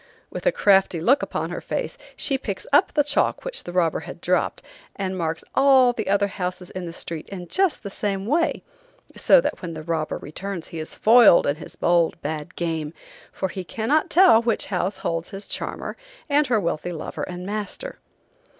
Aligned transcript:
With 0.31 0.47
a 0.47 0.51
crafty 0.51 0.99
look 0.99 1.21
upon 1.21 1.51
her 1.51 1.61
face, 1.61 1.95
she 2.15 2.35
picks 2.35 2.65
up 2.73 2.91
the 2.91 3.03
chalk 3.03 3.45
which 3.45 3.65
the 3.65 3.71
robber 3.71 3.99
had 3.99 4.19
dropped, 4.19 4.63
and 4.95 5.15
marks 5.15 5.43
all 5.53 5.93
the 5.93 6.07
other 6.09 6.25
houses 6.25 6.71
in 6.71 6.87
the 6.87 6.91
street 6.91 7.29
in 7.29 7.47
just 7.47 7.83
the 7.83 7.89
same 7.91 8.25
way, 8.25 8.63
so 9.15 9.39
that 9.41 9.61
when 9.61 9.75
the 9.75 9.83
robber 9.83 10.17
returns 10.17 10.69
he 10.69 10.79
is 10.79 10.95
foiled 10.95 11.45
in 11.45 11.57
his 11.57 11.75
bold, 11.75 12.19
bad 12.23 12.55
game, 12.55 12.95
for 13.31 13.49
he 13.49 13.63
cannot 13.63 14.09
tell 14.09 14.41
which 14.41 14.65
house 14.73 14.97
holds 14.97 15.29
his 15.29 15.45
charmer, 15.45 15.95
and 16.27 16.47
her 16.47 16.59
wealthy 16.59 16.89
lover 16.89 17.21
and 17.21 17.45
master. 17.45 17.99